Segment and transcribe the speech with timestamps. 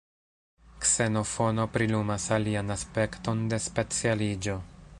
[0.85, 4.57] Ksenofono prilumas alian aspekton de specialiĝo.